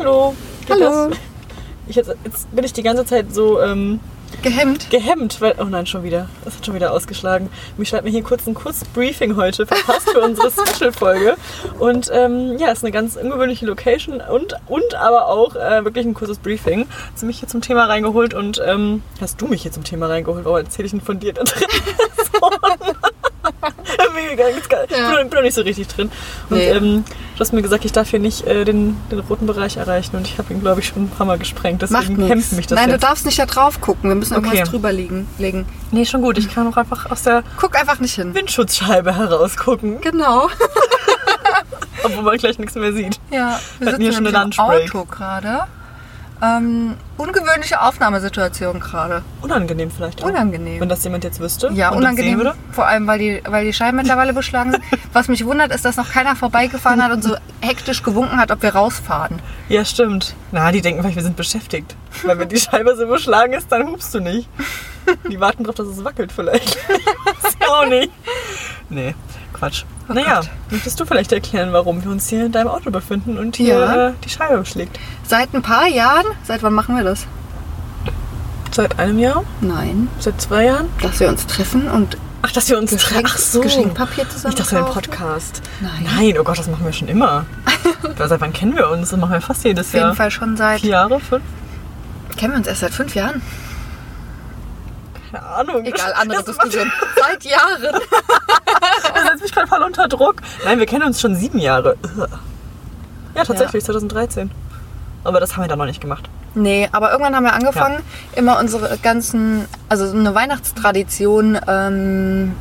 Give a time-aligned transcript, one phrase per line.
[0.00, 0.34] Hallo.
[0.66, 1.10] Geht Hallo.
[1.10, 1.18] das?
[1.86, 4.00] Ich jetzt, jetzt bin ich die ganze Zeit so ähm,
[4.40, 4.88] Gehemmt.
[4.88, 5.56] gehemmt, weil.
[5.58, 6.30] Oh nein, schon wieder.
[6.42, 7.50] Das hat schon wieder ausgeschlagen.
[7.76, 11.36] Mich schreibt mir hier kurz ein Kurzbriefing heute verpasst für unsere Special-Folge.
[11.78, 16.14] Und ähm, ja, ist eine ganz ungewöhnliche Location und, und aber auch äh, wirklich ein
[16.14, 16.86] kurzes Briefing.
[17.12, 20.06] Hast du mich hier zum Thema reingeholt und ähm, hast du mich hier zum Thema
[20.06, 20.46] reingeholt?
[20.46, 21.68] Warum erzähle ich denn von dir da drin?
[24.14, 24.54] Mega geil.
[24.58, 25.10] Ich Ja.
[25.16, 26.10] bin, bin noch nicht so richtig drin.
[26.48, 26.70] Und Nee.
[26.70, 30.16] ähm, du hast mir gesagt, ich darf hier nicht äh, den, den roten Bereich erreichen
[30.16, 31.82] und ich habe ihn, glaube ich, schon ein paar Mal gesprengt.
[31.90, 32.52] Macht Deswegen hemmt nichts.
[32.52, 33.02] mich das Nein, jetzt.
[33.02, 34.10] du darfst nicht da drauf gucken.
[34.10, 34.70] Wir müssen irgendwas Okay.
[34.70, 35.66] drüber liegen, legen.
[35.90, 36.38] Nee, schon gut.
[36.38, 38.34] Ich kann auch einfach aus der Guck einfach nicht hin.
[38.34, 40.48] Windschutzscheibe herausgucken, Genau.
[42.02, 43.18] obwohl man gleich nichts mehr sieht.
[43.30, 44.94] Ja, wir hatten hier schon eine im Lunchbreak.
[44.94, 45.64] Auto gerade.
[46.42, 49.22] Ähm, ungewöhnliche Aufnahmesituation gerade.
[49.42, 50.28] Unangenehm vielleicht auch.
[50.28, 50.80] Unangenehm.
[50.80, 51.70] Wenn das jemand jetzt wüsste.
[51.74, 52.52] Ja, das unangenehm.
[52.72, 54.82] Vor allem, weil die, weil die Scheiben mittlerweile beschlagen sind.
[55.12, 58.62] Was mich wundert, ist, dass noch keiner vorbeigefahren hat und so hektisch gewunken hat, ob
[58.62, 59.40] wir rausfahren.
[59.68, 60.34] Ja, stimmt.
[60.50, 61.94] Na, die denken vielleicht, wir sind beschäftigt.
[62.24, 64.48] Weil wenn die Scheibe so beschlagen ist, dann hupst du nicht.
[65.28, 66.76] Die warten drauf, dass es wackelt vielleicht.
[66.88, 68.10] Weiß ich auch nicht.
[68.88, 69.14] Nee,
[69.52, 69.84] Quatsch.
[70.10, 73.54] Oh naja, möchtest du vielleicht erklären, warum wir uns hier in deinem Auto befinden und
[73.56, 74.08] hier Ja.
[74.08, 74.98] äh, die Scheibe beschlägt?
[75.26, 77.26] Seit ein paar Jahren, seit wann machen wir das?
[78.72, 79.44] Seit einem Jahr?
[79.60, 80.88] Nein, Seit zwei Jahren?
[81.02, 83.60] dass wir uns treffen und Ach, dass wir uns Geschenk, Ach so.
[83.60, 84.86] Geschenkpapier zusammen Ich dachte, ein.
[84.86, 85.60] Podcast.
[85.80, 86.06] Nein.
[86.16, 87.44] Nein, oh Gott, das machen wir schon immer.
[88.18, 89.10] Seit wann kennen wir uns?
[89.10, 90.14] Das machen wir fast jedes Auf jeden Jahr.
[90.16, 90.80] Fall schon seit.
[90.80, 91.20] Vier Jahre?
[91.20, 91.42] Fünf?
[92.38, 93.42] Kennen wir uns erst seit fünf Jahren?
[95.30, 95.84] Keine Ahnung.
[95.84, 96.90] Egal, andere Diskussion.
[97.16, 98.00] Seit Jahren.
[99.40, 100.36] Setzt mich gerade voll unter Druck.
[100.64, 101.96] Nein, wir kennen uns schon sieben Jahre.
[103.34, 104.50] Ja, tatsächlich, 2013.
[105.24, 106.28] Aber das haben wir da noch nicht gemacht.
[106.54, 108.00] Nee, aber irgendwann haben wir angefangen,
[108.34, 112.54] immer unsere ganzen, also so eine Weihnachtstradition, ähm,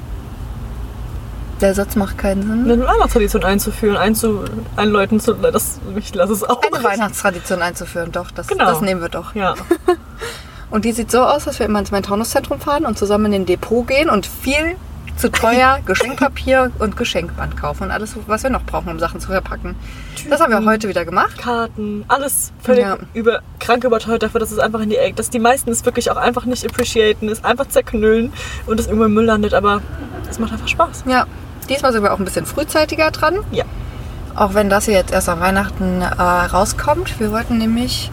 [1.60, 2.72] der Satz macht keinen Sinn.
[2.72, 5.34] Eine Weihnachtstradition einzuführen, einzu, einläuten zu.
[5.34, 6.62] Das, ich lasse es auch.
[6.62, 8.66] Eine Weihnachtstradition einzuführen, doch, das, Genau.
[8.66, 9.36] das nehmen wir doch.
[9.36, 9.56] Ja.
[10.70, 13.46] Und die sieht so aus, dass wir immer ins Main-Taunus-Zentrum fahren und zusammen in den
[13.48, 14.76] Depot gehen und viel
[15.20, 19.28] zu teuer Geschenkpapier und Geschenkband kaufen und alles, was wir noch brauchen, um Sachen zu
[19.28, 19.76] verpacken.
[20.30, 21.38] Das haben wir heute wieder gemacht.
[21.38, 22.98] Karten, alles völlig Ja.
[23.14, 26.10] über, krank überteuert dafür, dass es einfach in die Ecke, dass die meisten es wirklich
[26.10, 28.32] auch einfach nicht appreciaten, es einfach zerknüllen
[28.66, 29.82] und es irgendwo im Müll landet, aber
[30.30, 31.04] es macht einfach Spaß.
[31.08, 31.26] Ja,
[31.68, 33.40] diesmal sind wir auch ein bisschen frühzeitiger dran.
[33.52, 33.66] Ja.
[34.36, 37.20] Auch wenn das hier jetzt erst an Weihnachten äh, rauskommt.
[37.20, 38.10] Wir wollten nämlich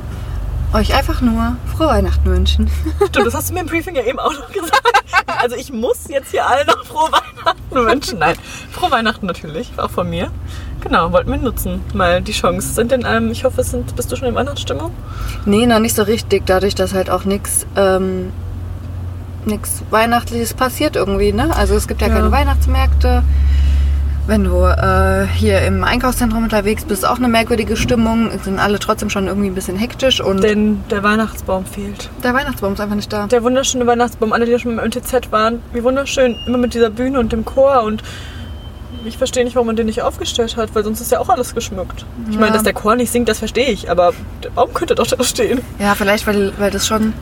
[0.73, 2.69] euch einfach nur frohe Weihnachten wünschen.
[3.09, 4.83] Stimmt, das hast du mir im Briefing ja eben auch noch gesagt.
[5.47, 8.19] Also ich muss jetzt hier allen noch frohe Weihnachten wünschen.
[8.19, 8.35] Nein,
[8.73, 10.33] frohe Weihnachten natürlich, auch von mir.
[10.81, 12.75] Genau, wollten wir nutzen, mal die Chance.
[12.75, 14.91] Sind denn, ähm, ich hoffe, sind, bist du schon in Weihnachtsstimmung?
[15.45, 18.33] nee, noch nicht so richtig, dadurch, dass halt auch nichts ähm,
[19.45, 21.33] nix Weihnachtliches passiert irgendwie.
[21.33, 21.55] Ne?
[21.55, 22.15] Also es gibt ja, Ja.
[22.15, 23.23] keine Weihnachtsmärkte.
[24.27, 28.31] Wenn du äh, hier im Einkaufszentrum unterwegs bist, auch eine merkwürdige Stimmung.
[28.43, 32.11] Sind alle trotzdem schon irgendwie ein bisschen hektisch und Denn der Weihnachtsbaum fehlt.
[32.25, 33.29] der Weihnachtsbaum ist einfach nicht da.
[33.29, 37.21] Der wunderschöne Weihnachtsbaum, alle, die schon beim MTZ waren, wie wunderschön, immer mit dieser Bühne
[37.21, 38.03] und dem Chor und
[39.05, 41.55] ich verstehe nicht, warum man den nicht aufgestellt hat, weil sonst ist ja auch alles
[41.55, 42.05] geschmückt.
[42.29, 42.41] Ich Ja.
[42.41, 44.13] meine, dass der Chor nicht singt, das verstehe ich, aber
[44.43, 45.61] der Baum könnte doch da stehen.
[45.79, 47.13] Ja, vielleicht, weil, weil das schon.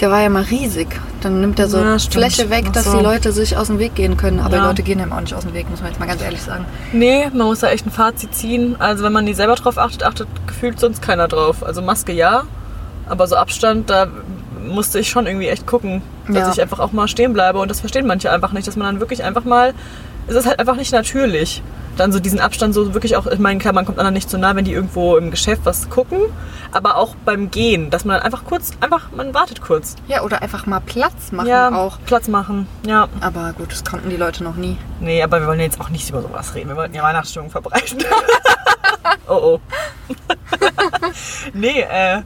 [0.00, 0.88] Der war ja mal riesig.
[1.20, 1.98] Dann nimmt er so Ja.
[1.98, 2.96] Fläche weg, Ach dass so.
[2.96, 4.40] die Leute sich aus dem Weg gehen können.
[4.40, 4.62] Aber Ja.
[4.62, 6.40] die Leute gehen einem auch nicht aus dem Weg, muss man jetzt mal ganz ehrlich
[6.40, 6.64] sagen.
[6.92, 8.76] Nee, man muss da echt ein Fazit ziehen.
[8.78, 11.62] Also wenn man nie selber drauf achtet, achtet gefühlt sonst keiner drauf.
[11.64, 12.44] Also Maske ja,
[13.08, 14.06] aber so Abstand, da
[14.66, 16.52] musste ich schon irgendwie echt gucken, dass Ja.
[16.52, 17.58] ich einfach auch mal stehen bleibe.
[17.58, 19.74] Und das verstehen manche einfach nicht, dass man dann wirklich einfach mal,
[20.26, 21.62] es ist halt einfach nicht natürlich.
[21.96, 24.38] Dann so diesen Abstand so wirklich auch, ich meine, klar, man kommt anderen nicht so
[24.38, 26.20] nah, wenn die irgendwo im Geschäft was gucken,
[26.72, 29.96] aber auch beim Gehen, dass man dann einfach kurz, einfach, man wartet kurz.
[30.08, 31.98] Ja, oder einfach mal Platz machen ja, auch.
[32.06, 33.08] Platz machen, ja.
[33.20, 34.78] Aber gut, das konnten die Leute noch nie.
[35.00, 36.68] Nee, aber wir wollen jetzt auch nicht über sowas reden.
[36.70, 37.98] Wir wollten ja Weihnachtsstimmung verbreiten.
[39.28, 39.60] oh oh.
[41.52, 42.22] nee, äh,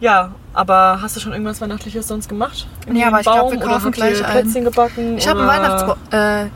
[0.00, 2.66] ja, aber hast du schon irgendwas Weihnachtliches sonst gemacht?
[2.86, 4.30] Nee, aber ich glaub, wir kaufen gleich ein.
[4.30, 5.18] Plätzchen gebacken?
[5.18, 6.46] Ich habe einen Weihnachtsbaum, äh,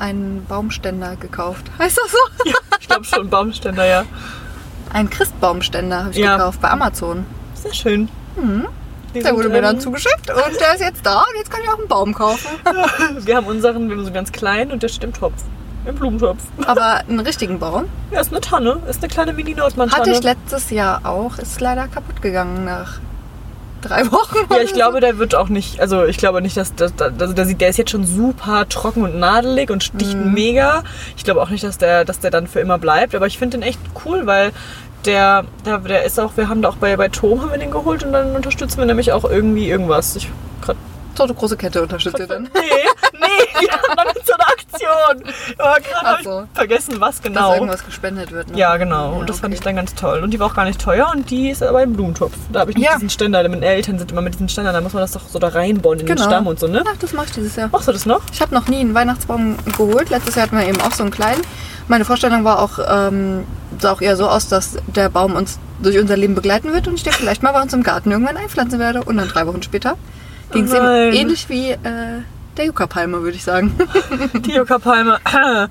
[0.00, 1.70] einen, Baumständer gekauft.
[1.78, 2.48] Heißt das so?
[2.48, 4.04] Ja, ich glaube schon, Baumständer, ja.
[4.92, 6.36] Einen Christbaumständer habe ich Ja.
[6.36, 7.26] gekauft bei Amazon.
[7.54, 8.08] Sehr schön.
[8.36, 8.68] Die Mhm.
[9.14, 11.68] Der wurde mir dann ähm, zugeschickt und der ist jetzt da und jetzt kann ich
[11.70, 12.46] auch einen Baum kaufen.
[13.24, 15.42] Wir haben unseren, wir haben so ganz klein und der steht im Topf.
[15.86, 16.38] Im Blumentopf.
[16.66, 18.80] Aber einen richtigen Baum Ja, ist eine Tanne.
[18.88, 20.00] Ist eine kleine Mini-Nordmann-Tanne.
[20.02, 22.98] hatte ich letztes Jahr auch, ist leider kaputt gegangen nach
[23.82, 24.36] drei Wochen.
[24.50, 27.32] Ja, ich glaube, der wird auch nicht, also ich glaube nicht, dass, dass, dass also
[27.34, 30.32] der, sieht, der ist jetzt schon super trocken und nadelig und sticht Mhm.
[30.32, 30.82] mega.
[31.16, 33.58] Ich glaube auch nicht, dass der, dass der dann für immer bleibt, aber ich finde
[33.58, 34.52] den echt cool, weil
[35.04, 37.70] der, der, der ist auch, wir haben da auch bei, bei Tom haben wir den
[37.70, 40.16] geholt und dann unterstützen wir nämlich auch irgendwie irgendwas.
[40.16, 40.28] Ich
[40.60, 40.76] grad,
[41.16, 42.44] So eine große Kette unterstützt ihr dann.
[42.54, 42.60] nee,
[43.20, 43.66] Nee, die
[43.96, 45.34] noch nicht so eine Aktion.
[45.58, 46.42] Aber gerade so.
[46.42, 47.54] ich vergessen, was Dass genau.
[47.54, 48.50] irgendwas gespendet wird.
[48.50, 48.58] Ne?
[48.58, 49.12] Ja, genau.
[49.12, 49.58] Ja, und das fand okay.
[49.58, 50.20] ich dann ganz toll.
[50.22, 52.32] Und die war auch gar nicht teuer und die ist aber im Blumentopf.
[52.52, 52.94] Da habe ich nicht Ja.
[52.94, 53.46] diesen Ständer.
[53.48, 56.00] Meine Eltern sind immer mit diesen Ständern, da muss man das doch so da reinbauen
[56.00, 56.28] in den Genau.
[56.28, 56.84] Stamm und so, ne?
[56.88, 57.68] Ach, das mache ich dieses Jahr.
[57.72, 58.22] Machst du das noch?
[58.32, 60.10] Ich habe noch nie einen Weihnachtsbaum geholt.
[60.10, 61.42] Letztes Jahr hatten wir eben auch so einen kleinen.
[61.88, 63.44] Meine Vorstellung war auch, ähm,
[63.78, 66.94] sah auch eher so aus, dass der Baum uns durch unser Leben begleiten wird und
[66.94, 69.02] ich den vielleicht mal bei uns im Garten irgendwann einpflanzen werde.
[69.02, 69.96] Und dann drei Wochen später
[70.52, 71.12] ging es Nein.
[71.12, 72.22] ähnlich wie äh,
[72.58, 73.76] der Yucca-Palme, würde ich sagen.
[74.34, 75.18] Die Yucca-Palme.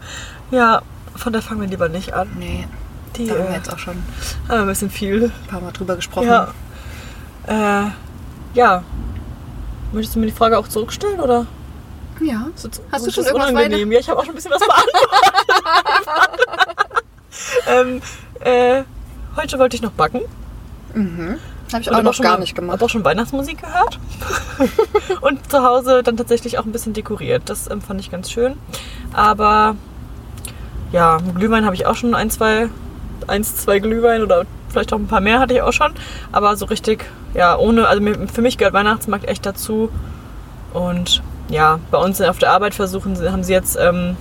[0.51, 0.81] ja,
[1.15, 2.29] von der fangen wir lieber nicht an.
[2.39, 2.67] nee,
[3.15, 4.03] Die da haben wir äh, jetzt auch schon ein
[4.47, 5.31] haben wir ein bisschen viel.
[5.47, 6.27] paar Mal drüber gesprochen.
[6.27, 6.47] Ja.
[7.47, 7.89] Äh,
[8.53, 8.83] ja.
[9.91, 11.45] Möchtest du mir die Frage auch zurückstellen oder?
[12.21, 12.47] ja.
[12.55, 13.91] Das- Hast du schon irgendwas unangenehm?
[13.91, 15.97] Ja, ich habe auch schon ein bisschen was beantwortet.
[17.67, 18.01] ähm,
[18.41, 18.83] äh,
[19.35, 20.21] heute wollte ich noch backen.
[20.93, 21.37] Mhm.
[21.73, 22.77] Habe ich Und auch noch schon gar mal- nicht gemacht.
[22.77, 23.99] Hab auch schon Weihnachtsmusik gehört.
[25.21, 27.43] und zu Hause dann tatsächlich auch ein bisschen dekoriert.
[27.45, 28.55] Das ähm, fand ich ganz schön.
[29.13, 29.75] Aber
[30.91, 32.69] ja, Glühwein habe ich auch schon ein, zwei,
[33.27, 35.91] eins, zwei Glühwein oder vielleicht auch ein paar mehr hatte ich auch schon.
[36.31, 38.01] Aber so richtig, ja, ohne, also
[38.33, 39.89] für mich gehört Weihnachtsmarkt echt dazu.
[40.73, 44.15] Und ja, bei uns auf der Arbeit versuchen haben sie jetzt ähm,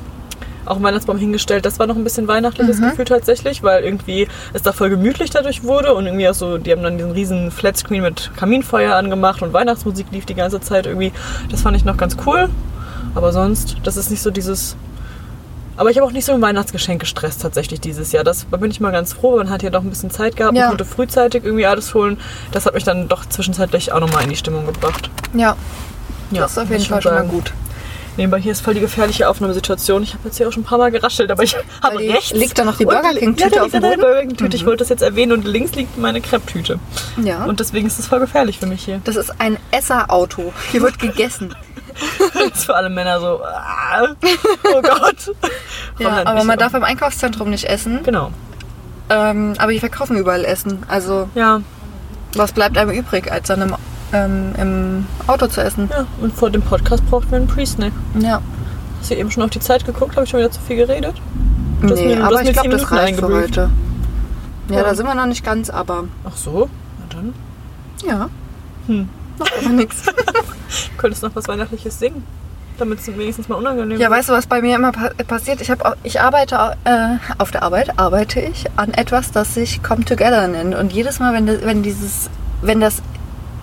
[0.66, 1.64] auch einen Weihnachtsbaum hingestellt.
[1.64, 5.64] Das war noch ein bisschen weihnachtliches Gefühl tatsächlich, weil irgendwie es da voll gemütlich dadurch
[5.64, 9.52] wurde und irgendwie auch so, die haben dann diesen riesen Flatscreen mit Kaminfeuer angemacht und
[9.52, 11.12] Weihnachtsmusik lief die ganze Zeit irgendwie.
[11.50, 12.48] Das fand ich noch ganz cool.
[13.14, 14.76] Aber sonst, das ist nicht so dieses.
[15.78, 18.24] Aber ich habe auch nicht so ein Weihnachtsgeschenk gestresst tatsächlich dieses Jahr.
[18.24, 19.36] Das, da bin ich mal ganz froh.
[19.36, 20.64] Man hat ja doch ein bisschen Zeit gehabt Ja.
[20.64, 22.19] und konnte frühzeitig irgendwie alles holen.
[22.52, 25.10] Das hat mich dann doch zwischenzeitlich auch nochmal in die Stimmung gebracht.
[25.34, 25.54] Ja,
[26.30, 27.52] Ja, das ist auf jeden Fall schon mal gut.
[28.16, 30.02] Nebenbei hier ist voll die gefährliche Aufnahmesituation.
[30.02, 32.32] Ich habe jetzt hier auch schon ein paar Mal geraschelt, aber ich habe rechts.
[32.32, 33.96] liegt da noch die Burger King-Tüte ja, auf dem Boden?
[33.98, 34.00] Mhm.
[34.00, 34.56] Burger King-Tüte.
[34.56, 36.78] Ich wollte das jetzt erwähnen und links liegt meine Crepe-Tüte.
[37.22, 37.44] Ja.
[37.44, 39.00] Und deswegen ist es voll gefährlich für mich hier.
[39.04, 40.52] das ist ein Esserauto.
[40.72, 41.54] Hier wird gegessen.
[42.34, 43.40] Das ist für alle Männer so.
[43.44, 44.08] ah,
[44.74, 45.34] Oh Gott.
[45.98, 48.02] Ja, aber man darf im Einkaufszentrum nicht essen.
[48.02, 48.30] Genau.
[49.08, 50.82] Ähm, aber die verkaufen überall Essen.
[50.88, 51.62] Also Ja,
[52.34, 53.74] was bleibt einem übrig, als dann im,
[54.12, 55.88] ähm, im Auto zu essen?
[55.91, 56.06] ja.
[56.20, 57.93] Und vor dem Podcast braucht man einen Pre-Snack.
[58.20, 58.41] Ja.
[59.00, 60.17] Hast du eben schon auf die Zeit geguckt?
[60.17, 61.14] Habe ich schon wieder zu viel geredet?
[61.82, 63.70] Du Nee, mir- aber ich glaube, das reicht für heute.
[64.69, 64.82] Ja, Ja.
[64.85, 66.69] da sind wir noch nicht ganz, aber Ach so?
[66.99, 67.35] Na dann.
[68.06, 68.29] ja.
[68.87, 69.08] Hm.
[69.38, 70.03] Macht aber nichts.
[70.91, 72.25] Du könntest noch was Weihnachtliches singen.
[72.79, 74.19] Damit es wenigstens mal unangenehm Ja, wird.
[74.19, 75.61] weißt du, was bei mir immer pa passiert?
[75.61, 79.82] Ich, hab, auch- ich arbeite äh, auf der Arbeit, arbeite ich an etwas, das sich
[79.82, 80.75] Come Together nennt.
[80.75, 82.29] Und jedes Mal, wenn, das, wenn, dieses,
[82.62, 83.00] wenn das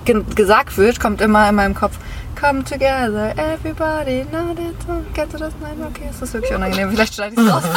[0.05, 1.97] ge gesagt wird, kommt immer in meinem Kopf
[2.39, 5.03] Come Together, everybody, that's all.
[5.13, 5.53] Kennst du das?
[5.61, 6.91] Nein, okay, es ist wirklich unangenehm.
[6.91, 7.63] Vielleicht schneide ich es raus.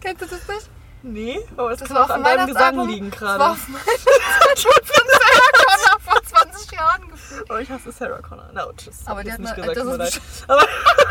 [0.00, 0.70] Kennst du das nicht?
[1.02, 2.88] Nee, aber es Das kann war auch an deinem Gesang Weihnachtsalbum.
[2.88, 3.50] liegen Das war gerade.
[3.52, 6.22] auf dem Weihnachtsalbum von Sarah Connor vor
[6.52, 7.50] 20 Jahren gefühlt.
[7.50, 8.44] Oh, ich hasse Sarah Connor.
[8.52, 8.96] Na, no, tschüss.
[9.06, 10.20] Aber die das hat nicht gesagt, das tut mir leid.
[10.48, 10.64] Aber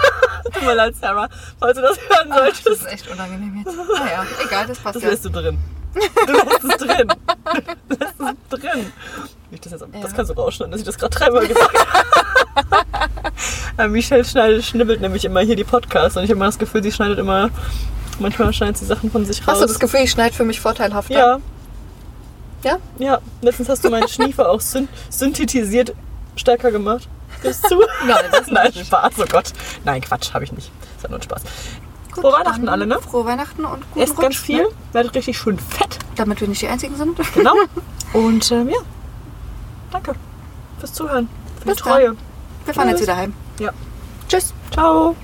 [0.53, 2.67] tut mir leid, Sarah, falls du das hören Das solltest.
[2.67, 3.75] ist echt unangenehm jetzt.
[3.77, 5.09] Naja, egal, das passt Das ja.
[5.09, 5.57] lässt du drin.
[5.93, 7.07] Du lässt es drin.
[7.89, 8.93] Lässt es drin.
[9.51, 10.15] Ich das, jetzt, das Ja.
[10.15, 11.71] kannst du rausschneiden, dass ich das gerade dreimal gesagt
[13.77, 13.89] habe.
[13.89, 16.91] Michelle schneidet, schnibbelt nämlich immer hier die Podcasts und ich habe immer das Gefühl, sie
[16.91, 17.49] schneidet immer,
[18.19, 19.53] manchmal schneidet sie Sachen von sich raus.
[19.53, 21.13] Hast du das Gefühl, ich schneide für mich vorteilhafter?
[21.13, 21.39] Ja,
[22.63, 22.77] Ja?
[22.99, 23.19] ja.
[23.41, 25.93] Letztens hast du meinen Schniefer auch syn synthetisiert
[26.35, 27.07] stärker gemacht.
[27.41, 27.79] Gibst du?
[28.05, 28.85] Nein, das Nein, nicht.
[28.87, 29.53] Spaß, oh Gott.
[29.85, 30.69] Nein, Quatsch, habe ich nicht.
[30.95, 31.21] Das war nur ein
[32.19, 32.31] Spaß.
[32.31, 32.99] Frohe Weihnachten dann alle, ne?
[32.99, 34.69] Frohe Weihnachten und guten Esst Rutsch, ganz viel, Ne?
[34.93, 35.99] werdet richtig schön fett.
[36.15, 37.17] Damit wir nicht die Einzigen sind.
[37.33, 37.53] Genau.
[38.13, 38.77] Und ähm, ja,
[39.91, 40.15] danke
[40.79, 42.15] fürs Zuhören, für Bis die Treue.
[42.65, 43.07] Wir fahren jetzt Tschüss.
[43.07, 43.33] wieder heim.
[43.59, 43.71] Ja.
[44.27, 44.53] Tschüss.
[44.71, 45.15] Ciao.